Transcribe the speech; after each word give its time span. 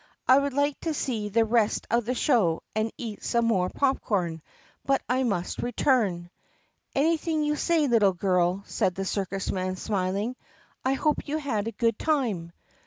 "I 0.27 0.39
would 0.39 0.53
like 0.55 0.79
to 0.79 0.95
see 0.95 1.29
the 1.29 1.45
rest 1.45 1.85
of 1.91 2.05
the 2.05 2.15
show 2.15 2.63
and 2.75 2.91
eat 2.97 3.23
some 3.23 3.45
more 3.45 3.69
popcorn, 3.69 4.41
but 4.83 5.03
I 5.07 5.21
must 5.21 5.59
return." 5.61 6.31
"Anything 6.95 7.43
you 7.43 7.55
say, 7.55 7.87
little 7.87 8.13
girl!" 8.13 8.63
said 8.65 8.95
the 8.95 9.05
circus 9.05 9.51
man 9.51 9.75
smiling. 9.75 10.37
"I 10.83 10.93
hope 10.93 11.27
you 11.27 11.37
had 11.37 11.67
a 11.67 11.71
good 11.71 11.99
time." 11.99 12.51